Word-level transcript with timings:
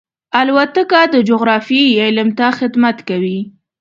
الوتکه 0.39 1.01
د 1.13 1.15
جغرافیې 1.29 1.87
علم 2.03 2.29
ته 2.37 2.45
خدمت 2.59 2.97
کوي. 3.09 3.39